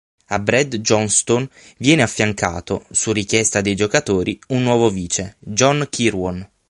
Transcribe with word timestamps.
A 0.29 0.39
Brad 0.39 0.77
Johnstone 0.77 1.47
viene 1.77 2.01
affiancato, 2.01 2.85
su 2.89 3.11
richiesta 3.11 3.61
dei 3.61 3.75
giocatori, 3.75 4.39
un 4.47 4.63
nuovo 4.63 4.89
vice, 4.89 5.35
John 5.37 5.85
Kirwan. 5.91 6.43